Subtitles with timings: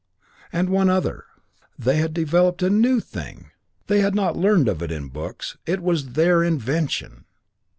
[0.51, 1.25] And one other.
[1.77, 3.51] They had developed a new thing!
[3.85, 7.25] They had not learned of it in books, it was their invention!